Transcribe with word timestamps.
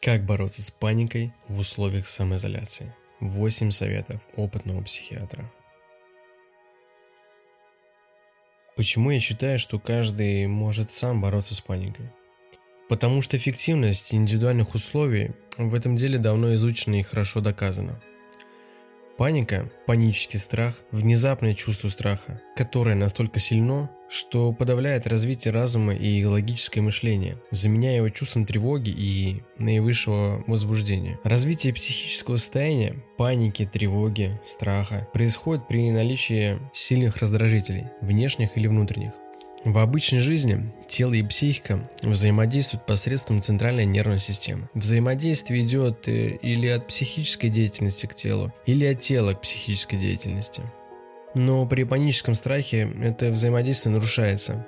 Как 0.00 0.24
бороться 0.24 0.62
с 0.62 0.70
паникой 0.70 1.32
в 1.48 1.58
условиях 1.58 2.06
самоизоляции? 2.06 2.94
8 3.20 3.70
советов 3.70 4.20
опытного 4.36 4.82
психиатра. 4.82 5.50
Почему 8.76 9.10
я 9.10 9.20
считаю, 9.20 9.58
что 9.58 9.78
каждый 9.78 10.46
может 10.46 10.90
сам 10.90 11.22
бороться 11.22 11.54
с 11.54 11.60
паникой? 11.60 12.10
Потому 12.88 13.22
что 13.22 13.36
эффективность 13.36 14.14
индивидуальных 14.14 14.74
условий 14.74 15.32
в 15.56 15.74
этом 15.74 15.96
деле 15.96 16.18
давно 16.18 16.54
изучена 16.54 17.00
и 17.00 17.02
хорошо 17.02 17.40
доказана– 17.40 18.00
Паника, 19.16 19.70
панический 19.86 20.38
страх, 20.38 20.74
внезапное 20.90 21.54
чувство 21.54 21.88
страха, 21.88 22.42
которое 22.54 22.94
настолько 22.94 23.40
сильно, 23.40 23.90
что 24.10 24.52
подавляет 24.52 25.06
развитие 25.06 25.54
разума 25.54 25.94
и 25.94 26.22
логическое 26.22 26.82
мышление, 26.82 27.40
заменяя 27.50 27.96
его 27.96 28.10
чувством 28.10 28.44
тревоги 28.44 28.90
и 28.90 29.42
наивысшего 29.56 30.44
возбуждения. 30.46 31.18
Развитие 31.24 31.72
психического 31.72 32.36
состояния, 32.36 33.02
паники, 33.16 33.64
тревоги, 33.64 34.38
страха 34.44 35.08
происходит 35.14 35.66
при 35.66 35.90
наличии 35.90 36.58
сильных 36.74 37.16
раздражителей, 37.16 37.86
внешних 38.02 38.58
или 38.58 38.66
внутренних. 38.66 39.12
В 39.66 39.78
обычной 39.78 40.20
жизни 40.20 40.72
тело 40.86 41.14
и 41.14 41.24
психика 41.24 41.90
взаимодействуют 42.00 42.86
посредством 42.86 43.42
центральной 43.42 43.84
нервной 43.84 44.20
системы. 44.20 44.68
Взаимодействие 44.74 45.64
идет 45.64 46.06
э, 46.06 46.36
или 46.40 46.68
от 46.68 46.86
психической 46.86 47.50
деятельности 47.50 48.06
к 48.06 48.14
телу, 48.14 48.52
или 48.64 48.84
от 48.84 49.00
тела 49.00 49.32
к 49.32 49.40
психической 49.40 49.98
деятельности. 49.98 50.62
Но 51.34 51.66
при 51.66 51.82
паническом 51.82 52.36
страхе 52.36 52.88
это 53.02 53.32
взаимодействие 53.32 53.92
нарушается. 53.92 54.64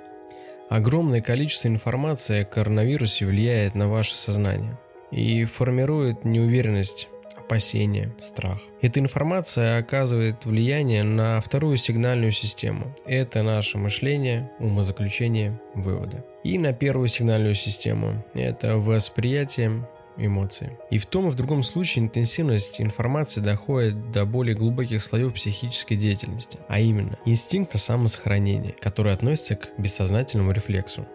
Огромное 0.69 1.21
количество 1.21 1.69
информации 1.69 2.41
о 2.41 2.45
коронавирусе 2.45 3.25
влияет 3.25 3.75
на 3.75 3.87
ваше 3.87 4.17
сознание 4.17 4.77
и 5.11 5.45
формирует 5.45 6.25
неуверенность 6.25 7.07
опасения, 7.49 8.13
страх. 8.19 8.59
Эта 8.79 8.99
информация 8.99 9.79
оказывает 9.79 10.45
влияние 10.45 11.01
на 11.01 11.41
вторую 11.41 11.77
сигнальную 11.77 12.31
систему. 12.31 12.95
Это 13.07 13.41
наше 13.41 13.79
мышление, 13.79 14.51
умозаключение, 14.59 15.59
выводы. 15.73 16.23
И 16.43 16.59
на 16.59 16.73
первую 16.73 17.07
сигнальную 17.07 17.55
систему. 17.55 18.23
Это 18.35 18.77
восприятие, 18.77 19.87
эмоции. 20.15 20.77
И 20.91 20.99
в 20.99 21.05
том 21.07 21.27
и 21.29 21.31
в 21.31 21.35
другом 21.35 21.63
случае 21.63 22.03
интенсивность 22.03 22.81
информации 22.81 23.41
доходит 23.41 24.11
до 24.11 24.25
более 24.25 24.55
глубоких 24.55 25.01
слоев 25.01 25.33
психической 25.33 25.97
деятельности, 25.97 26.59
а 26.67 26.79
именно 26.79 27.17
инстинкта 27.25 27.77
самосохранения, 27.77 28.75
который 28.79 29.13
относится 29.13 29.55
к 29.55 29.69
бессознательному 29.77 30.51
рефлексу. 30.51 31.07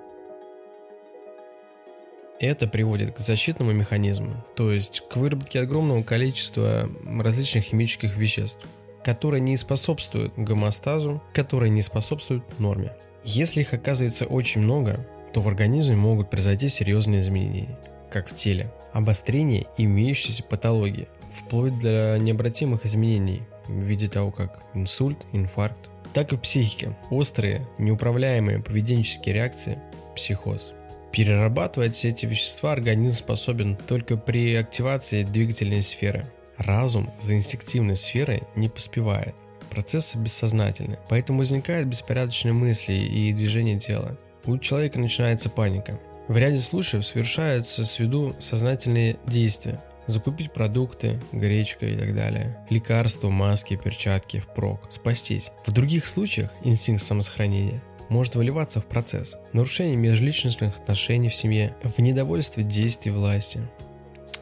Это 2.41 2.67
приводит 2.67 3.15
к 3.15 3.21
защитному 3.21 3.73
механизму, 3.73 4.45
то 4.57 4.73
есть 4.73 5.03
к 5.09 5.17
выработке 5.17 5.61
огромного 5.61 6.03
количества 6.03 6.91
различных 7.07 7.65
химических 7.65 8.17
веществ, 8.17 8.59
которые 9.05 9.41
не 9.41 9.57
способствуют 9.57 10.33
гомостазу, 10.37 11.23
которые 11.33 11.71
не 11.71 11.83
способствуют 11.83 12.59
норме. 12.59 12.93
Если 13.23 13.61
их 13.61 13.73
оказывается 13.73 14.27
очень 14.27 14.63
много, 14.63 15.07
то 15.33 15.41
в 15.41 15.49
организме 15.49 15.97
могут 15.97 16.29
произойти 16.29 16.69
серьезные 16.69 17.21
изменения, 17.21 17.79
как 18.11 18.31
в 18.31 18.35
теле, 18.35 18.73
обострение 18.93 19.67
имеющейся 19.79 20.43
патологии, 20.43 21.09
вплоть 21.33 21.79
до 21.79 22.19
необратимых 22.19 22.85
изменений 22.85 23.43
в 23.69 23.81
виде 23.81 24.09
того, 24.09 24.33
как 24.33 24.61
инсульт, 24.75 25.25
инфаркт, 25.33 25.89
так 26.13 26.33
и 26.33 26.37
в 26.37 26.41
психике, 26.41 26.97
острые, 27.11 27.67
неуправляемые 27.79 28.61
поведенческие 28.61 29.35
реакции, 29.37 29.79
психоз– 30.17 30.73
Перерабатывать 31.15 32.05
эти 32.05 32.27
вещества 32.27 32.73
организм 32.73 33.19
способен 33.19 33.77
только 33.77 34.17
при 34.17 34.57
активации 34.57 35.23
двигательной 35.23 35.81
сферы. 35.81 36.29
Разум 36.57 37.13
за 37.21 37.35
инстинктивной 37.37 37.95
сферой 37.95 38.43
не 38.57 38.69
поспевает. 38.69 39.37
Процессы 39.71 40.19
бессознательны, 40.19 40.99
поэтому 41.09 41.39
возникают 41.39 41.87
беспорядочные 41.87 42.53
мысли 42.53 42.95
и 42.95 43.33
движения 43.33 43.79
тела. 43.79 44.19
У 44.45 44.59
человека 44.59 44.99
начинается 44.99 45.49
паника. 45.49 46.01
В 46.27 46.37
ряде 46.37 46.59
случаев 46.59 47.07
совершаются 47.07 47.85
с 47.85 48.01
виду 48.01 48.35
сознательные 48.41 49.17
действия. 49.25 49.81
Закупить 50.09 50.53
продукты, 50.53 51.21
гречка 51.31 51.87
и 51.87 51.97
так 51.97 52.13
далее. 52.13 52.59
Лекарства, 52.71 53.31
маски, 53.31 53.77
перчатки, 53.77 54.41
впрок. 54.41 54.81
Спастись. 54.91 55.53
В 55.65 55.71
других 55.71 56.07
случаях 56.07 56.51
инстинкт 56.65 57.05
самосохранения 57.05 57.81
может 58.09 58.37
выливаться 58.37 58.81
в 58.81 58.87
процесс 58.87 59.37
нарушения 59.53 59.97
межличностных 59.97 60.77
отношений 60.77 61.29
в 61.29 61.35
семье, 61.35 61.75
в 61.83 61.99
недовольстве 62.01 62.63
действий 62.63 63.13
власти. 63.13 63.61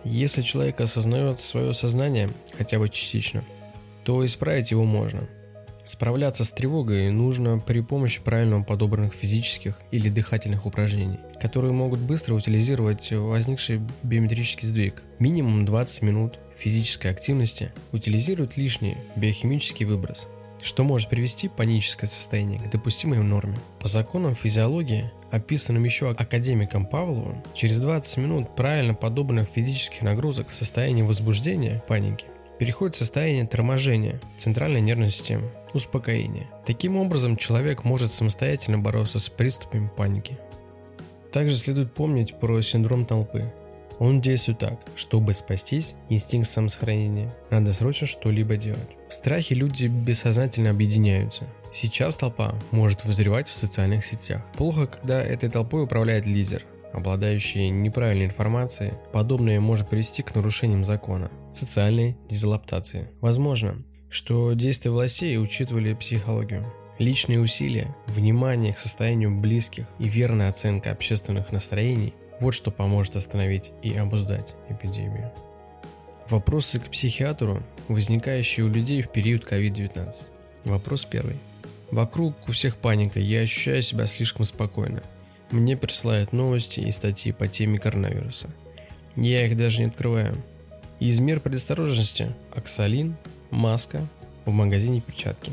Если 0.04 0.42
человек 0.42 0.80
осознает 0.80 1.40
свое 1.40 1.74
сознание, 1.74 2.30
хотя 2.56 2.78
бы 2.78 2.88
частично, 2.88 3.44
то 4.04 4.24
исправить 4.24 4.70
его 4.70 4.84
можно. 4.84 5.28
Справляться 5.84 6.44
с 6.44 6.52
тревогой 6.52 7.10
нужно 7.10 7.58
при 7.58 7.80
помощи 7.80 8.20
правильно 8.20 8.62
подобранных 8.62 9.14
физических 9.14 9.80
или 9.90 10.08
дыхательных 10.08 10.64
упражнений, 10.64 11.18
которые 11.40 11.72
могут 11.72 11.98
быстро 11.98 12.34
утилизировать 12.34 13.10
возникший 13.10 13.80
биометрический 14.04 14.68
сдвиг. 14.68 15.02
Минимум 15.18 15.64
20 15.64 16.02
минут 16.02 16.38
физической 16.56 17.08
активности 17.08 17.72
утилизирует 17.90 18.56
лишний 18.56 18.96
биохимический 19.16 19.84
выброс, 19.84 20.28
что 20.62 20.84
может 20.84 21.08
привести 21.08 21.48
паническое 21.48 22.08
состояние 22.08 22.60
к 22.60 22.70
допустимой 22.70 23.18
норме. 23.18 23.56
По 23.80 23.88
законам 23.88 24.34
физиологии, 24.34 25.10
описанным 25.30 25.84
еще 25.84 26.10
академиком 26.10 26.86
Павловым, 26.86 27.42
через 27.54 27.80
20 27.80 28.16
минут 28.18 28.54
правильно 28.54 28.94
подобранных 28.94 29.48
физических 29.48 30.02
нагрузок 30.02 30.50
состояние 30.50 31.04
возбуждения, 31.04 31.82
паники, 31.88 32.26
переходит 32.58 32.94
в 32.94 32.98
состояние 32.98 33.46
торможения 33.46 34.20
центральной 34.38 34.80
нервной 34.80 35.10
системы, 35.10 35.50
успокоения. 35.74 36.46
Таким 36.64 36.96
образом, 36.96 37.36
человек 37.36 37.84
может 37.84 38.12
самостоятельно 38.12 38.78
бороться 38.78 39.18
с 39.18 39.28
приступами 39.28 39.90
паники. 39.96 40.38
Также 41.32 41.56
следует 41.56 41.92
помнить 41.92 42.38
про 42.38 42.60
синдром 42.60 43.06
толпы. 43.06 43.52
Он 44.02 44.20
действует 44.20 44.58
так, 44.58 44.80
чтобы 44.96 45.32
спастись, 45.32 45.94
инстинкт 46.08 46.48
самосохранения, 46.48 47.32
надо 47.50 47.72
срочно 47.72 48.04
что-либо 48.08 48.56
делать. 48.56 48.88
В 49.08 49.14
страхе 49.14 49.54
люди 49.54 49.86
бессознательно 49.86 50.70
объединяются. 50.70 51.46
Сейчас 51.72 52.16
толпа 52.16 52.52
может 52.72 53.04
вызревать 53.04 53.46
в 53.46 53.54
социальных 53.54 54.04
сетях. 54.04 54.42
Плохо, 54.56 54.88
когда 54.88 55.22
этой 55.22 55.48
толпой 55.48 55.84
управляет 55.84 56.26
лидер, 56.26 56.64
обладающий 56.92 57.68
неправильной 57.68 58.26
информацией. 58.26 58.94
Подобное 59.12 59.60
может 59.60 59.88
привести 59.88 60.24
к 60.24 60.34
нарушениям 60.34 60.84
закона, 60.84 61.30
социальной 61.52 62.16
дезадаптации. 62.28 63.08
Возможно, 63.20 63.84
что 64.10 64.54
действия 64.54 64.90
властей 64.90 65.38
учитывали 65.38 65.94
психологию. 65.94 66.66
Личные 66.98 67.38
усилия, 67.38 67.94
внимание 68.08 68.74
к 68.74 68.78
состоянию 68.78 69.30
близких 69.30 69.86
и 70.00 70.08
верная 70.08 70.50
оценка 70.50 70.90
общественных 70.90 71.52
настроений 71.52 72.14
вот 72.42 72.52
что 72.52 72.70
поможет 72.70 73.16
остановить 73.16 73.72
и 73.82 73.94
обуздать 73.96 74.56
эпидемию. 74.68 75.32
Вопросы 76.28 76.80
к 76.80 76.90
психиатру, 76.90 77.62
возникающие 77.88 78.66
у 78.66 78.68
людей 78.68 79.00
в 79.00 79.10
период 79.10 79.44
COVID-19. 79.44 80.12
Вопрос 80.64 81.04
первый. 81.04 81.36
Вокруг 81.90 82.34
у 82.48 82.52
всех 82.52 82.76
паника, 82.78 83.20
я 83.20 83.42
ощущаю 83.42 83.82
себя 83.82 84.06
слишком 84.06 84.44
спокойно. 84.44 85.02
Мне 85.50 85.76
присылают 85.76 86.32
новости 86.32 86.80
и 86.80 86.90
статьи 86.90 87.32
по 87.32 87.46
теме 87.46 87.78
коронавируса. 87.78 88.50
Я 89.14 89.46
их 89.46 89.56
даже 89.56 89.80
не 89.80 89.88
открываю. 89.88 90.42
Из 90.98 91.20
мер 91.20 91.38
предосторожности– 91.38 92.34
оксалин, 92.54 93.16
маска, 93.50 94.08
в 94.46 94.50
магазине 94.50 95.00
перчатки. 95.00 95.52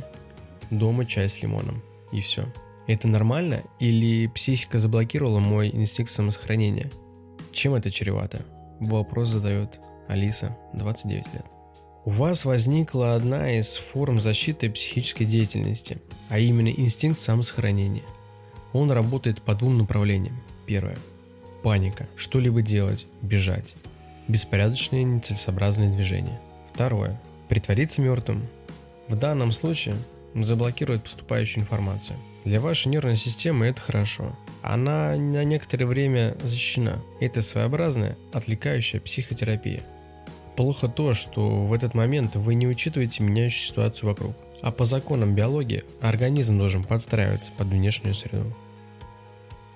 Дома 0.71 1.05
чай 1.05 1.29
с 1.29 1.41
лимоном. 1.41 1.83
И 2.11 2.21
все. 2.21 2.45
Это 2.89 3.07
нормально 3.07 3.61
или 3.77 4.25
психика 4.25 4.79
заблокировала 4.79 5.37
мой 5.37 5.69
инстинкт 5.69 6.09
самосохранения? 6.11 6.89
Чем 7.51 7.75
это 7.75 7.91
чревато? 7.91 8.43
Вопрос 8.79 9.29
задает 9.29 9.79
Алиса, 10.07 10.57
29 10.73 11.33
лет. 11.35 11.45
У 12.05 12.09
вас 12.09 12.45
возникла 12.45 13.13
одна 13.13 13.51
из 13.51 13.77
форм 13.77 14.19
защиты 14.19 14.71
психической 14.71 15.27
деятельности, 15.27 15.99
а 16.29 16.39
именно 16.39 16.69
инстинкт 16.69 17.19
самосохранения. 17.19 18.01
Он 18.73 18.89
работает 18.89 19.39
по 19.43 19.53
двум 19.53 19.77
направлениям. 19.77 20.41
Первое. 20.65 20.97
Паника. 21.61 22.09
Что-либо 22.15 22.63
делать, 22.63 23.05
бежать. 23.21 23.75
Беспорядочные 24.27 25.03
нецелесообразные 25.03 25.91
движения. 25.91 26.41
Второе. 26.73 27.21
Притвориться 27.49 28.01
мертвым. 28.01 28.47
В 29.07 29.15
данном 29.15 29.51
случае 29.51 29.95
заблокирует 30.35 31.03
поступающую 31.03 31.61
информацию. 31.61 32.17
Для 32.45 32.61
вашей 32.61 32.87
нервной 32.87 33.17
системы 33.17 33.67
это 33.67 33.81
хорошо. 33.81 34.35
Она 34.61 35.15
на 35.15 35.43
некоторое 35.43 35.85
время 35.85 36.35
защищена. 36.43 37.01
Это 37.19 37.41
своеобразная, 37.41 38.17
отвлекающая 38.33 38.99
психотерапия. 38.99 39.83
Плохо 40.55 40.87
то, 40.87 41.13
что 41.13 41.65
в 41.65 41.73
этот 41.73 41.93
момент 41.93 42.35
вы 42.35 42.55
не 42.55 42.67
учитываете 42.67 43.23
меняющую 43.23 43.67
ситуацию 43.67 44.09
вокруг. 44.09 44.35
А 44.61 44.71
по 44.71 44.83
законам 44.83 45.35
биологии 45.35 45.85
организм 46.01 46.57
должен 46.57 46.83
подстраиваться 46.83 47.51
под 47.57 47.67
внешнюю 47.67 48.13
среду. 48.13 48.53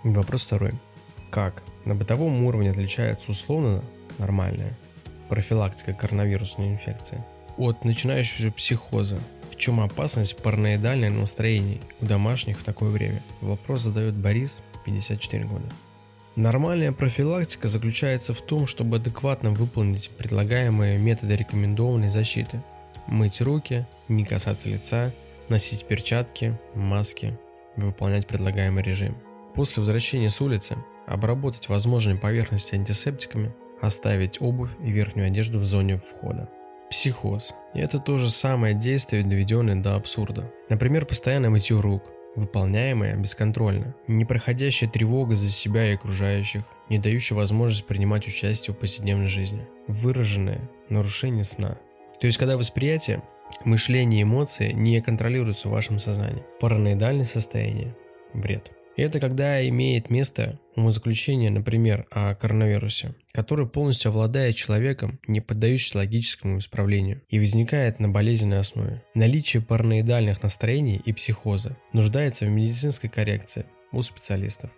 Вопрос 0.04 0.46
второй. 0.46 0.74
Как 1.32 1.64
на 1.86 1.96
бытовом 1.96 2.44
уровне 2.44 2.72
отличается 2.72 3.32
условно 3.32 3.82
нормальная. 4.18 4.78
Профилактика 5.30 5.94
коронавирусной 5.94 6.68
инфекции. 6.68 7.24
От 7.58 7.86
начинающего 7.86 8.52
психоза. 8.52 9.20
В 9.54 9.56
чем 9.56 9.82
опасность 9.82 10.36
параноидальных 10.38 11.12
настроений 11.12 11.80
у 12.02 12.06
домашних 12.08 12.60
в 12.60 12.64
такое 12.64 12.90
время? 12.90 13.22
Вопрос 13.40 13.82
задает 13.82 14.16
Борис, 14.16 14.62
54 14.84 15.46
года. 15.46 15.66
Нормальная 16.36 16.92
профилактика 16.92 17.68
заключается 17.68 18.34
в 18.34 18.42
том, 18.42 18.66
чтобы 18.66 18.98
адекватно 18.98 19.52
выполнить 19.52 20.10
предлагаемые 20.18 20.98
методы 20.98 21.36
рекомендованной 21.36 22.10
защиты. 22.10 22.64
Мыть 23.06 23.42
руки, 23.42 23.86
не 24.08 24.26
касаться 24.26 24.70
лица, 24.70 25.14
носить 25.50 25.86
перчатки, 25.86 26.60
маски, 26.74 27.38
выполнять 27.76 28.26
предлагаемый 28.26 28.82
режим. 28.82 29.16
После 29.54 29.82
возвращения 29.82 30.32
с 30.32 30.42
улицы 30.42 30.78
обработать 31.06 31.70
возможные 31.70 32.18
поверхности 32.18 32.74
антисептиками, 32.74 33.54
оставить 33.84 34.42
обувь 34.42 34.72
и 34.84 34.90
верхнюю 34.90 35.28
одежду 35.28 35.60
в 35.60 35.66
зоне 35.66 35.98
входа. 36.00 36.50
Психоз. 36.94 37.56
Это 37.74 37.98
то 37.98 38.20
же 38.20 38.30
самое 38.30 38.76
действие, 38.76 39.24
доведенное 39.24 39.74
до 39.74 39.96
абсурда. 39.96 40.54
Например, 40.70 41.08
постоянное 41.08 41.50
мытье 41.50 41.80
рук, 41.80 42.04
выполняемое 42.36 43.16
бесконтрольно, 43.16 43.96
непроходящая 44.08 44.88
тревога 44.92 45.34
за 45.34 45.50
себя 45.50 45.90
и 45.90 45.96
окружающих, 45.96 46.62
не 46.90 47.00
дающая 47.00 47.36
возможность 47.36 47.88
принимать 47.88 48.28
участие 48.28 48.76
в 48.76 48.78
повседневной 48.78 49.26
жизни, 49.26 49.68
выраженное 49.88 50.70
нарушение 50.90 51.46
сна. 51.46 51.80
То 52.22 52.28
есть, 52.28 52.38
когда 52.38 52.58
восприятие, 52.58 53.24
мышление 53.66 54.20
и 54.20 54.24
эмоции 54.24 54.72
не 54.72 55.02
контролируются 55.02 55.70
в 55.70 55.72
вашем 55.72 55.98
сознании. 55.98 56.46
Параноидальное 56.60 57.26
состояние– 57.26 57.96
бред. 58.36 58.70
Это 58.96 59.20
когда 59.20 59.68
имеет 59.68 60.12
место 60.12 60.60
умозаключение, 60.76 61.50
например, 61.50 62.06
о 62.12 62.36
коронавирусе, 62.36 63.16
который 63.32 63.68
полностью 63.68 64.10
овладает 64.10 64.56
человеком, 64.56 65.20
не 65.28 65.42
поддающийся 65.42 65.98
логическому 65.98 66.60
исправлению, 66.60 67.22
и 67.30 67.40
возникает 67.40 68.00
на 68.00 68.10
болезненной 68.10 68.60
основе. 68.60 69.04
Наличие 69.16 69.64
параноидальных 69.64 70.44
настроений 70.44 71.02
и 71.04 71.12
психоза 71.12 71.76
нуждается 71.92 72.46
в 72.46 72.50
медицинской 72.50 73.10
коррекции 73.10 73.66
у 73.92 74.02
специалистов. 74.04 74.70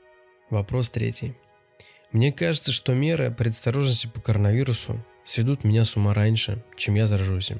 Вопрос 0.49 0.89
третий. 0.89 1.33
Мне 2.13 2.31
кажется, 2.31 2.71
что 2.71 2.93
меры 2.93 3.31
предосторожности 3.31 4.07
по 4.07 4.21
коронавирусу 4.21 5.03
сведут 5.25 5.65
меня 5.65 5.83
с 5.83 5.97
ума 5.97 6.13
раньше, 6.13 6.63
чем 6.77 6.95
я 6.95 7.07
заражусь 7.07 7.51
им. 7.51 7.59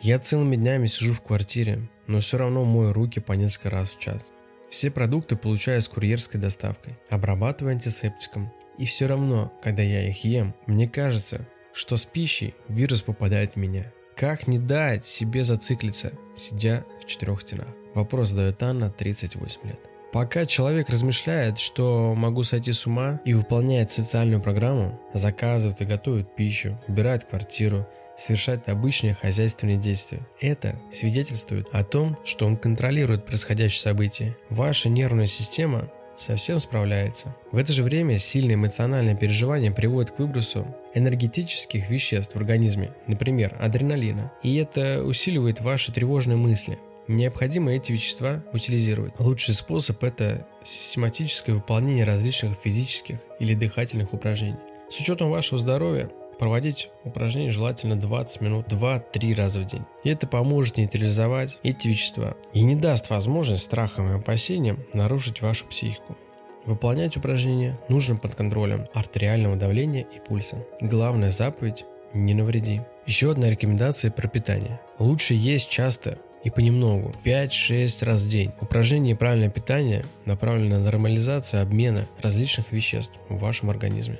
Я 0.00 0.18
целыми 0.18 0.56
днями 0.56 0.86
сижу 0.86 1.12
в 1.12 1.20
квартире, 1.20 1.90
но 2.06 2.20
все 2.20 2.38
равно 2.38 2.64
мою 2.64 2.92
руки 2.94 3.20
по 3.20 3.32
несколько 3.32 3.70
раз 3.70 3.90
в 3.90 3.98
час. 3.98 4.32
Все 4.74 4.90
продукты 4.90 5.36
получаю 5.36 5.80
с 5.82 5.88
курьерской 5.88 6.40
доставкой, 6.40 6.98
обрабатываю 7.08 7.74
антисептиком. 7.74 8.52
И 8.76 8.86
все 8.86 9.06
равно, 9.06 9.52
когда 9.62 9.82
я 9.82 10.08
их 10.08 10.24
ем, 10.24 10.52
мне 10.66 10.88
кажется, 10.88 11.46
что 11.72 11.96
с 11.96 12.04
пищей 12.04 12.56
вирус 12.66 13.00
попадает 13.00 13.52
в 13.52 13.56
меня. 13.56 13.92
Как 14.16 14.48
не 14.48 14.58
дать 14.58 15.06
себе 15.06 15.44
зациклиться, 15.44 16.10
сидя 16.36 16.84
в 17.00 17.06
четырех 17.06 17.42
стенах? 17.42 17.68
Вопрос 17.94 18.30
задает 18.30 18.60
Анна, 18.64 18.90
38 18.90 19.60
лет. 19.62 19.78
Пока 20.12 20.44
человек 20.44 20.88
размышляет, 20.88 21.60
что 21.60 22.12
могу 22.16 22.42
сойти 22.42 22.72
с 22.72 22.84
ума 22.84 23.20
и 23.24 23.32
выполняет 23.32 23.92
социальную 23.92 24.42
программу, 24.42 25.00
заказывает 25.12 25.80
и 25.82 25.84
готовит 25.84 26.34
пищу, 26.34 26.80
убирает 26.88 27.22
квартиру, 27.22 27.86
совершать 28.16 28.68
обычные 28.68 29.14
хозяйственные 29.14 29.76
действия. 29.76 30.26
Это 30.40 30.80
свидетельствует 30.90 31.68
о 31.72 31.84
том, 31.84 32.16
что 32.24 32.46
он 32.46 32.56
контролирует 32.56 33.24
происходящее 33.24 33.80
событие. 33.80 34.36
Ваша 34.50 34.88
нервная 34.88 35.26
система 35.26 35.90
совсем 36.16 36.58
справляется. 36.60 37.34
В 37.50 37.56
это 37.56 37.72
же 37.72 37.82
время 37.82 38.18
сильное 38.18 38.54
эмоциональное 38.54 39.16
переживание 39.16 39.72
приводит 39.72 40.12
к 40.12 40.18
выбросу 40.18 40.66
энергетических 40.94 41.90
веществ 41.90 42.34
в 42.34 42.38
организме, 42.38 42.94
например, 43.06 43.56
адреналина, 43.60 44.32
и 44.42 44.56
это 44.56 45.02
усиливает 45.02 45.60
ваши 45.60 45.92
тревожные 45.92 46.36
мысли. 46.36 46.78
Необходимо 47.06 47.72
эти 47.72 47.92
вещества 47.92 48.42
утилизировать. 48.52 49.18
Лучший 49.18 49.54
способ– 49.54 50.02
это 50.04 50.46
систематическое 50.62 51.54
выполнение 51.56 52.04
различных 52.04 52.56
физических 52.62 53.18
или 53.38 53.54
дыхательных 53.54 54.14
упражнений. 54.14 54.56
С 54.88 55.00
учетом 55.00 55.30
вашего 55.30 55.58
здоровья 55.58 56.08
Проводить 56.44 56.90
упражнения 57.04 57.50
желательно 57.50 57.96
20 57.96 58.42
минут 58.42 58.66
2-3 58.68 59.34
раза 59.34 59.60
в 59.60 59.66
день. 59.66 59.80
И 60.02 60.10
это 60.10 60.26
поможет 60.26 60.76
нейтрализовать 60.76 61.56
эти 61.62 61.88
вещества 61.88 62.36
и 62.52 62.60
не 62.60 62.76
даст 62.76 63.08
возможность 63.08 63.62
страхам 63.62 64.10
и 64.10 64.18
опасениям 64.18 64.84
нарушить 64.92 65.40
вашу 65.40 65.64
психику. 65.64 66.18
Выполнять 66.66 67.16
упражнения 67.16 67.80
нужно 67.88 68.16
под 68.16 68.34
контролем 68.34 68.88
артериального 68.92 69.56
давления 69.56 70.02
и 70.02 70.20
пульса. 70.20 70.62
Главная 70.82 71.30
заповедь– 71.30 71.86
не 72.12 72.34
навреди. 72.34 72.82
Еще 73.06 73.30
одна 73.30 73.48
рекомендация 73.48 74.10
про 74.10 74.28
питание. 74.28 74.78
Лучше 74.98 75.32
есть 75.32 75.70
часто 75.70 76.18
и 76.42 76.50
понемногу, 76.50 77.14
5-6 77.24 78.04
раз 78.04 78.20
в 78.20 78.28
день. 78.28 78.52
Упражнение 78.60 79.14
и 79.14 79.16
правильное 79.16 79.48
питание 79.48 80.04
направлено 80.26 80.76
на 80.76 80.84
нормализацию 80.84 81.62
обмена 81.62 82.06
различных 82.20 82.70
веществ 82.70 83.14
в 83.30 83.38
вашем 83.38 83.70
организме. 83.70 84.18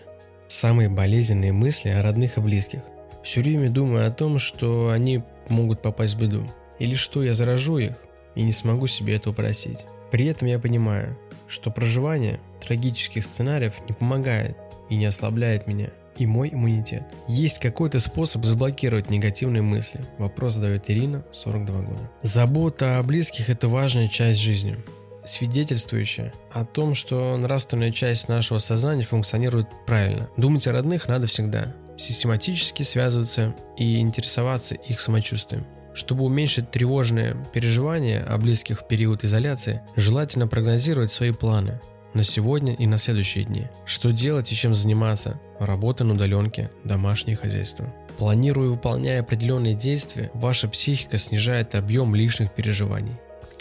Самые 0.48 0.88
болезненные 0.88 1.52
мысли 1.52 1.88
о 1.88 2.02
родных 2.02 2.38
и 2.38 2.40
близких. 2.40 2.80
Все 3.22 3.40
время 3.40 3.70
думаю 3.70 4.06
о 4.06 4.10
том, 4.10 4.38
что 4.38 4.90
они 4.90 5.22
могут 5.48 5.82
попасть 5.82 6.14
в 6.14 6.20
беду. 6.20 6.50
Или 6.78 6.94
что 6.94 7.22
я 7.22 7.34
заражу 7.34 7.78
их 7.78 7.94
и 8.34 8.42
не 8.42 8.52
смогу 8.52 8.86
себе 8.86 9.16
этого 9.16 9.32
просить. 9.32 9.86
При 10.10 10.26
этом 10.26 10.48
я 10.48 10.58
понимаю, 10.58 11.18
что 11.48 11.70
проживание 11.70 12.40
трагических 12.64 13.24
сценариев 13.24 13.74
не 13.88 13.94
помогает 13.94 14.56
и 14.90 14.96
не 14.96 15.06
ослабляет 15.06 15.66
меня 15.66 15.90
и 16.16 16.26
мой 16.26 16.50
иммунитет. 16.52 17.02
Есть 17.26 17.58
какой-то 17.58 17.98
способ 17.98 18.44
заблокировать 18.44 19.10
негативные 19.10 19.62
мысли? 19.62 20.06
Вопрос 20.18 20.54
задает 20.54 20.88
Ирина, 20.88 21.24
42 21.32 21.80
года. 21.82 22.10
Забота 22.22 22.98
о 22.98 23.02
близких– 23.02 23.48
это 23.50 23.68
важная 23.68 24.08
часть 24.08 24.40
жизни 24.40 24.76
свидетельствующее 25.24 26.32
о 26.52 26.64
том, 26.64 26.94
что 26.94 27.36
нравственная 27.36 27.90
часть 27.90 28.28
нашего 28.28 28.58
сознания 28.58 29.04
функционирует 29.04 29.68
правильно. 29.86 30.28
Думать 30.36 30.66
о 30.66 30.72
родных 30.72 31.08
надо 31.08 31.26
всегда, 31.26 31.74
систематически 31.96 32.82
связываться 32.82 33.54
и 33.76 34.00
интересоваться 34.00 34.74
их 34.74 35.00
самочувствием. 35.00 35.66
Чтобы 35.94 36.24
уменьшить 36.24 36.70
тревожные 36.70 37.36
переживания 37.52 38.24
о 38.24 38.36
близких 38.38 38.80
в 38.80 38.88
период 38.88 39.22
изоляции, 39.22 39.80
желательно 39.94 40.48
прогнозировать 40.48 41.12
свои 41.12 41.30
планы 41.30 41.80
на 42.14 42.22
сегодня 42.22 42.74
и 42.74 42.86
на 42.86 42.98
следующие 42.98 43.44
дни. 43.44 43.66
Что 43.84 44.10
делать 44.10 44.50
и 44.50 44.54
чем 44.54 44.74
заниматься? 44.74 45.40
Работа 45.58 46.04
на 46.04 46.14
удаленке, 46.14 46.70
домашнее 46.84 47.36
хозяйство. 47.36 47.92
Планируя 48.18 48.66
и 48.66 48.70
выполняя 48.70 49.20
определенные 49.20 49.74
действия, 49.74 50.30
ваша 50.34 50.68
психика 50.68 51.18
снижает 51.18 51.74
объем 51.74 52.14
лишних 52.14 52.52
переживаний. 52.52 53.14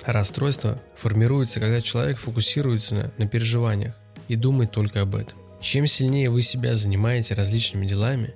Расстройство 0.05 0.81
формируется, 0.95 1.59
когда 1.59 1.79
человек 1.79 2.17
фокусируется 2.17 3.11
на, 3.17 3.27
переживаниях 3.27 3.95
и 4.27 4.35
думает 4.35 4.71
только 4.71 5.01
об 5.01 5.15
этом. 5.15 5.37
Чем 5.61 5.87
сильнее 5.87 6.29
вы 6.29 6.41
себя 6.41 6.75
занимаете 6.75 7.35
различными 7.35 7.85
делами, 7.85 8.33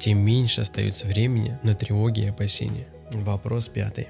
тем 0.00 0.18
меньше 0.18 0.62
остается 0.62 1.06
времени 1.06 1.56
на 1.62 1.76
тревоги 1.76 2.22
и 2.22 2.28
опасения. 2.28 2.88
Вопрос 3.12 3.68
пятый. 3.68 4.08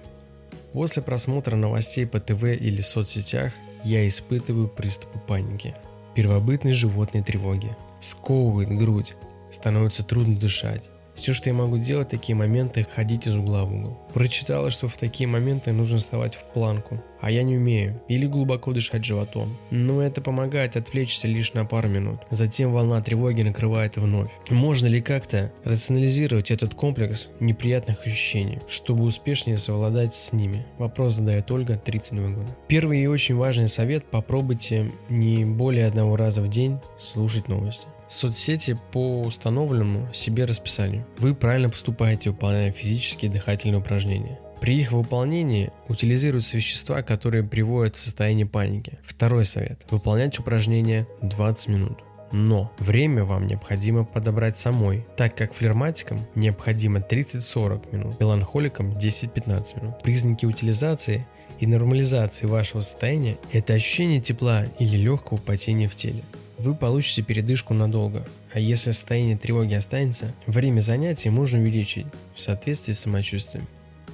После 0.72 1.02
просмотра 1.02 1.56
новостей 1.56 2.06
по 2.06 2.18
ТВ 2.18 2.44
или 2.44 2.80
соцсетях 2.80 3.52
я 3.84 4.08
испытываю 4.08 4.68
приступы 4.68 5.18
паники, 5.18 5.74
первобытной 6.14 6.72
животной 6.72 7.22
тревоги, 7.22 7.76
сковывает 8.00 8.70
грудь, 8.70 9.14
становится 9.50 10.02
трудно 10.02 10.36
дышать, 10.36 10.84
все, 11.14 11.32
что 11.32 11.50
я 11.50 11.54
могу 11.54 11.78
делать 11.78 12.08
в 12.08 12.10
такие 12.10 12.34
моменты, 12.34 12.86
ходить 12.94 13.26
из 13.26 13.36
угла 13.36 13.64
в 13.64 13.74
угол. 13.74 13.98
Прочитала, 14.14 14.70
что 14.70 14.88
в 14.88 14.96
такие 14.96 15.26
моменты 15.26 15.72
нужно 15.72 15.98
вставать 15.98 16.34
в 16.34 16.44
планку, 16.44 17.02
а 17.20 17.30
я 17.30 17.42
не 17.42 17.56
умею, 17.56 18.00
или 18.08 18.26
глубоко 18.26 18.72
дышать 18.72 19.04
животом. 19.04 19.56
Но 19.70 20.02
это 20.02 20.20
помогает 20.20 20.76
отвлечься 20.76 21.28
лишь 21.28 21.52
на 21.54 21.64
пару 21.64 21.88
минут. 21.88 22.20
Затем 22.30 22.72
волна 22.72 23.00
тревоги 23.02 23.42
накрывает 23.42 23.96
вновь. 23.96 24.30
Можно 24.50 24.86
ли 24.86 25.00
как-то 25.00 25.52
рационализировать 25.64 26.50
этот 26.50 26.74
комплекс 26.74 27.28
неприятных 27.40 28.06
ощущений, 28.06 28.58
чтобы 28.68 29.04
успешнее 29.04 29.58
совладать 29.58 30.14
с 30.14 30.32
ними? 30.32 30.66
Вопрос 30.78 31.14
задает 31.14 31.50
Ольга, 31.50 31.76
32 31.76 32.28
года. 32.30 32.56
Первый 32.68 33.02
и 33.02 33.06
очень 33.06 33.36
важный 33.36 33.68
совет– 33.68 34.04
попробуйте 34.10 34.92
не 35.08 35.44
более 35.44 35.86
одного 35.86 36.16
раза 36.16 36.42
в 36.42 36.48
день 36.48 36.78
слушать 36.98 37.48
новости 37.48 37.86
соцсети 38.12 38.78
по 38.92 39.22
установленному 39.22 40.12
себе 40.12 40.44
расписанию. 40.44 41.06
Вы 41.18 41.34
правильно 41.34 41.70
поступаете, 41.70 42.30
выполняя 42.30 42.70
физические 42.72 43.30
дыхательные 43.30 43.78
упражнения. 43.78 44.38
При 44.60 44.80
их 44.80 44.92
выполнении 44.92 45.72
утилизируются 45.88 46.56
вещества, 46.56 47.02
которые 47.02 47.42
приводят 47.42 47.96
в 47.96 48.04
состояние 48.04 48.46
паники. 48.46 48.98
Второй 49.04 49.44
совет. 49.44 49.80
Выполнять 49.90 50.38
упражнения 50.38 51.08
20 51.20 51.68
минут. 51.68 51.98
Но 52.30 52.72
время 52.78 53.24
вам 53.24 53.46
необходимо 53.46 54.04
подобрать 54.04 54.56
самой, 54.56 55.04
так 55.16 55.36
как 55.36 55.52
флегматикам 55.52 56.26
необходимо 56.34 57.00
30-40 57.00 57.94
минут, 57.94 58.20
меланхоликам 58.20 58.92
10-15 58.92 59.80
минут. 59.82 60.02
Признаки 60.02 60.46
утилизации 60.46 61.26
и 61.58 61.66
нормализации 61.66 62.46
вашего 62.46 62.80
состояния– 62.80 63.38
это 63.52 63.74
ощущение 63.74 64.20
тепла 64.20 64.64
или 64.78 64.96
легкого 64.96 65.38
потения 65.38 65.88
в 65.88 65.96
теле. 65.96 66.22
Вы 66.62 66.76
получите 66.76 67.22
передышку 67.22 67.74
надолго, 67.74 68.24
а 68.52 68.60
если 68.60 68.92
состояние 68.92 69.36
тревоги 69.36 69.74
останется, 69.74 70.32
время 70.46 70.80
занятий 70.80 71.28
можно 71.28 71.58
увеличить 71.58 72.06
в 72.36 72.40
соответствии 72.40 72.92
с 72.92 73.00
самочувствием. 73.00 73.66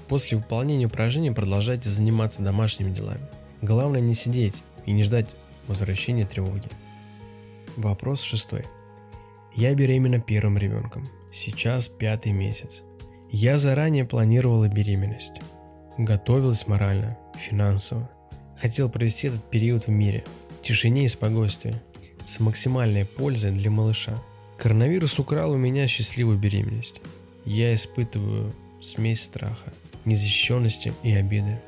После 0.08 0.38
выполнения 0.38 0.86
упражнений 0.86 1.30
продолжайте 1.30 1.90
заниматься 1.90 2.42
домашними 2.42 2.90
делами. 2.90 3.28
Главное 3.60 4.00
не 4.00 4.14
сидеть 4.14 4.62
и 4.86 4.92
не 4.92 5.02
ждать 5.02 5.26
возвращения 5.66 6.24
тревоги. 6.24 6.68
Вопрос 7.76 8.22
шестой. 8.22 8.64
Я 9.54 9.74
беременна 9.74 10.18
первым 10.18 10.56
ребенком. 10.56 11.06
Сейчас 11.30 11.88
пятый 11.88 12.32
месяц. 12.32 12.82
Я 13.30 13.58
заранее 13.58 14.06
планировала 14.06 14.68
беременность. 14.68 15.42
Готовилась 15.98 16.66
морально, 16.66 17.18
финансово. 17.36 18.08
Хотел 18.58 18.88
провести 18.88 19.28
этот 19.28 19.50
период 19.50 19.86
в 19.86 19.90
мире, 19.90 20.24
в 20.60 20.62
тишине 20.62 21.04
и 21.04 21.08
спокойствии, 21.08 21.82
с 22.28 22.40
максимальной 22.40 23.06
пользой 23.06 23.52
для 23.52 23.70
малыша. 23.70 24.22
Коронавирус 24.58 25.18
украл 25.18 25.52
у 25.52 25.56
меня 25.56 25.86
счастливую 25.86 26.38
беременность. 26.38 27.00
Я 27.44 27.74
испытываю 27.74 28.54
смесь 28.80 29.22
страха, 29.22 29.72
незащищенности 30.04 30.92
и 31.02 31.12
обиды. 31.12 31.58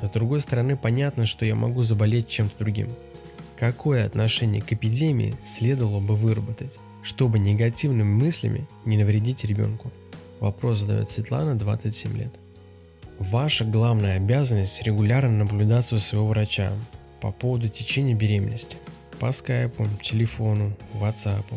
С 0.00 0.10
другой 0.10 0.40
стороны, 0.40 0.76
понятно, 0.76 1.26
что 1.26 1.44
я 1.44 1.54
могу 1.54 1.82
заболеть 1.82 2.28
чем-то 2.28 2.58
другим. 2.58 2.88
Какое 3.56 4.06
отношение 4.06 4.62
к 4.62 4.72
эпидемии 4.72 5.36
следовало 5.44 6.00
бы 6.00 6.16
выработать, 6.16 6.78
чтобы 7.02 7.38
негативными 7.38 8.08
мыслями 8.08 8.66
не 8.84 8.96
навредить 8.96 9.44
ребенку? 9.44 9.92
Вопрос 10.40 10.78
задает 10.78 11.10
Светлана, 11.10 11.56
27 11.56 12.16
лет. 12.16 12.34
Ваша 13.18 13.64
главная 13.64 14.16
обязанность 14.16 14.82
регулярно 14.82 15.44
наблюдаться 15.44 15.96
у 15.96 15.98
своего 15.98 16.26
врача 16.28 16.72
по 17.20 17.30
поводу 17.30 17.68
течения 17.68 18.16
беременности. 18.16 18.78
По 19.22 19.30
скайпу, 19.30 19.86
телефону, 20.02 20.76
ватсапу. 20.94 21.54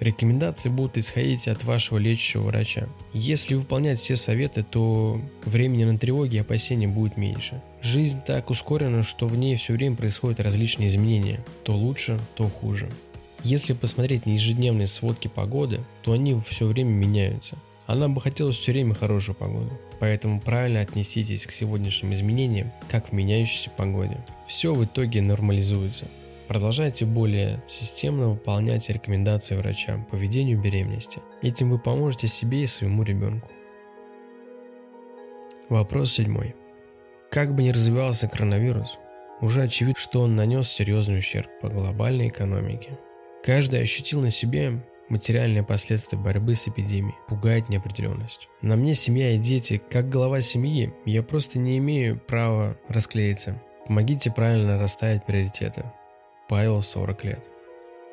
Рекомендации 0.00 0.70
будут 0.70 0.98
исходить 0.98 1.46
от 1.46 1.62
вашего 1.62 1.98
лечащего 1.98 2.42
врача. 2.42 2.88
Если 3.12 3.54
выполнять 3.54 4.00
все 4.00 4.16
советы, 4.16 4.64
то 4.68 5.20
времени 5.44 5.84
на 5.84 5.96
тревоги 5.98 6.34
и 6.34 6.40
опасения 6.40 6.88
будет 6.88 7.16
меньше. 7.16 7.62
Жизнь 7.80 8.18
так 8.26 8.50
ускорена, 8.50 9.04
что 9.04 9.28
в 9.28 9.36
ней 9.36 9.54
все 9.54 9.74
время 9.74 9.94
происходят 9.94 10.40
различные 10.40 10.88
изменения. 10.88 11.44
То 11.62 11.76
лучше, 11.76 12.18
то 12.34 12.48
хуже. 12.48 12.90
Если 13.44 13.72
посмотреть 13.72 14.26
на 14.26 14.30
ежедневные 14.30 14.88
сводки 14.88 15.28
погоды, 15.28 15.84
то 16.02 16.10
они 16.10 16.36
все 16.48 16.66
время 16.66 16.90
меняются. 16.90 17.56
А 17.86 17.94
нам 17.94 18.14
бы 18.14 18.20
хотелось 18.20 18.58
все 18.58 18.72
время 18.72 18.94
хорошую 18.94 19.36
погоду. 19.36 19.70
Поэтому 20.00 20.40
правильно 20.40 20.80
отнеситесь 20.80 21.46
к 21.46 21.52
сегодняшним 21.52 22.14
изменениям, 22.14 22.72
как 22.90 23.10
в 23.10 23.12
меняющейся 23.12 23.70
погоде. 23.70 24.18
Все 24.48 24.74
в 24.74 24.84
итоге 24.84 25.22
нормализуется. 25.22 26.06
Продолжайте 26.48 27.04
более 27.04 27.62
системно 27.66 28.30
выполнять 28.30 28.88
рекомендации 28.88 29.56
врача 29.56 30.04
по 30.10 30.16
ведению 30.16 30.60
беременности. 30.60 31.20
Этим 31.42 31.70
вы 31.70 31.78
поможете 31.78 32.28
себе 32.28 32.62
и 32.62 32.66
своему 32.66 33.02
ребенку. 33.02 33.48
Вопрос 35.68 36.12
седьмой. 36.12 36.54
Как 37.30 37.54
бы 37.54 37.62
ни 37.62 37.70
развивался 37.70 38.28
коронавирус, 38.28 38.98
уже 39.40 39.62
очевидно, 39.62 40.00
что 40.00 40.20
он 40.20 40.36
нанес 40.36 40.68
серьезный 40.68 41.18
ущерб 41.18 41.50
по 41.60 41.68
глобальной 41.68 42.28
экономике. 42.28 42.98
Каждый 43.42 43.82
ощутил 43.82 44.20
на 44.20 44.30
себе 44.30 44.80
Материальные 45.08 45.62
последствия 45.62 46.18
борьбы 46.18 46.56
с 46.56 46.66
эпидемией 46.66 47.14
пугает 47.28 47.68
неопределенность. 47.68 48.48
На 48.60 48.74
мне 48.74 48.92
семья 48.92 49.30
и 49.30 49.38
дети. 49.38 49.80
Как 49.88 50.08
глава 50.08 50.40
семьи, 50.40 50.92
я 51.04 51.22
просто 51.22 51.60
не 51.60 51.78
имею 51.78 52.18
права 52.18 52.76
расклеиться. 52.88 53.62
Помогите 53.86 54.32
правильно 54.32 54.80
расставить 54.80 55.24
приоритеты. 55.24 55.84
Павел, 56.48 56.82
40 56.82 57.24
лет. 57.24 57.44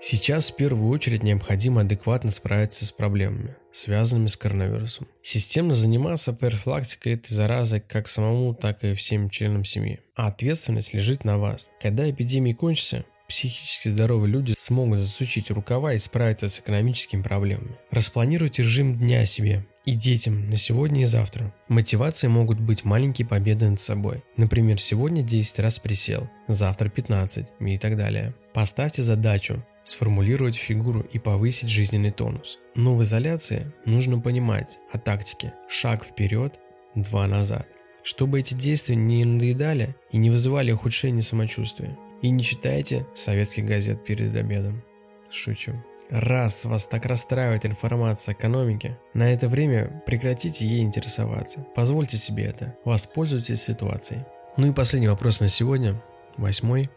Сейчас 0.06 0.52
в 0.52 0.58
первую 0.58 0.90
очередь 0.92 1.24
необходимо 1.24 1.82
адекватно 1.82 2.32
справиться 2.32 2.86
с 2.86 2.92
проблемами, 2.92 3.56
связанными 3.72 4.28
с 4.28 4.36
коронавирусом. 4.36 5.08
Системно 5.22 5.74
заниматься 5.74 6.34
профилактикой 6.34 7.14
этой 7.14 7.34
заразы 7.34 7.80
как 7.80 8.10
самому, 8.10 8.54
так 8.54 8.84
и 8.84 8.96
всем 8.96 9.30
членам 9.30 9.64
семьи. 9.64 10.02
А 10.16 10.28
ответственность 10.28 10.94
лежит 10.94 11.24
на 11.24 11.38
вас. 11.38 11.70
Когда 11.82 12.10
эпидемия 12.10 12.54
кончится, 12.54 13.06
психически 13.28 13.88
здоровые 13.88 14.32
люди 14.32 14.54
смогут 14.58 15.00
засучить 15.00 15.52
рукава 15.52 15.94
и 15.94 16.00
справиться 16.00 16.48
с 16.48 16.60
экономическими 16.60 17.22
проблемами. 17.22 17.78
Распланируйте 17.92 18.64
режим 18.64 18.98
дня 18.98 19.26
себе 19.26 19.66
и 19.86 19.94
детям 19.94 20.50
на 20.50 20.58
сегодня 20.58 21.02
и 21.02 21.06
завтра. 21.06 21.54
Мотивацией 21.68 22.32
могут 22.32 22.60
быть 22.60 22.84
маленькие 22.84 23.28
победы 23.28 23.70
над 23.70 23.80
собой. 23.80 24.24
Например, 24.38 24.80
сегодня 24.80 25.22
10 25.22 25.60
раз 25.60 25.80
присел, 25.80 26.30
завтра 26.48 26.90
15 26.90 27.48
и 27.60 27.78
так 27.78 27.98
далее. 27.98 28.34
Поставьте 28.54 29.04
задачу 29.04 29.64
сформулировать 29.84 30.56
фигуру 30.56 31.02
и 31.02 31.20
повысить 31.20 31.70
жизненный 31.70 32.12
тонус. 32.12 32.60
Но 32.76 32.96
в 32.96 33.04
изоляции 33.04 33.72
нужно 33.86 34.20
понимать 34.20 34.80
о 34.92 34.98
тактике 34.98 35.54
шаг 35.68 36.06
вперед, 36.06 36.60
два 36.96 37.28
назад. 37.28 37.68
Чтобы 38.04 38.40
эти 38.40 38.54
действия 38.54 38.96
не 38.96 39.24
надоедали 39.24 39.96
и 40.12 40.18
не 40.18 40.30
вызывали 40.30 40.72
ухудшения 40.72 41.22
самочувствия. 41.22 41.98
И 42.24 42.30
не 42.30 42.42
читайте 42.42 43.06
советских 43.14 43.66
газет 43.66 44.04
перед 44.06 44.34
обедом. 44.36 44.82
Шучу. 45.30 45.74
Раз 46.10 46.64
вас 46.64 46.86
так 46.86 47.06
расстраивает 47.06 47.66
информация 47.66 48.34
о 48.34 48.36
экономике, 48.36 48.98
на 49.14 49.34
это 49.34 49.50
время 49.50 50.02
прекратите 50.06 50.66
ей 50.66 50.84
интересоваться. 50.84 51.66
Позвольте 51.76 52.16
себе 52.16 52.46
это. 52.46 52.78
Воспользуйтесь 52.86 53.62
ситуацией. 53.62 54.22
Ну 54.56 54.68
и 54.68 54.74
последний 54.74 55.10
вопрос 55.10 55.42
на 55.42 55.50
сегодня. 55.50 56.02
Восьмой. 56.38 56.90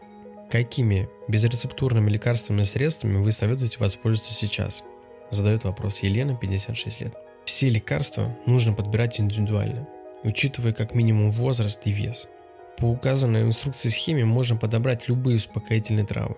Какими 0.49 1.09
безрецептурными 1.27 2.09
лекарственными 2.09 2.63
средствами 2.63 3.17
вы 3.17 3.33
советуете 3.33 3.79
воспользоваться 3.79 4.33
сейчас? 4.33 4.85
Задает 5.29 5.65
вопрос 5.65 5.99
Елена, 6.03 6.37
56 6.37 7.01
лет. 7.01 7.13
Все 7.43 7.69
лекарства 7.69 8.33
нужно 8.45 8.71
подбирать 8.71 9.19
индивидуально, 9.19 9.89
учитывая 10.23 10.71
как 10.71 10.95
минимум 10.95 11.31
возраст 11.31 11.81
и 11.83 11.91
вес. 11.91 12.29
По 12.77 12.85
указанной 12.85 13.41
инструкции 13.41 13.89
схеме 13.89 14.23
можно 14.23 14.55
подобрать 14.55 15.07
любые 15.07 15.37
успокоительные 15.37 16.05
травы, 16.05 16.37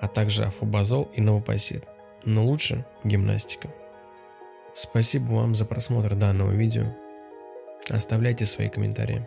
а 0.00 0.08
также 0.08 0.44
афобазол 0.44 1.10
и 1.14 1.22
новопосит. 1.22 1.84
Но 2.24 2.44
лучше 2.44 2.84
гимнастика. 3.04 3.72
Спасибо 4.74 5.32
вам 5.32 5.54
за 5.54 5.64
просмотр 5.64 6.14
данного 6.14 6.52
видео. 6.52 6.94
Оставляйте 7.88 8.44
свои 8.44 8.68
комментарии. 8.68 9.26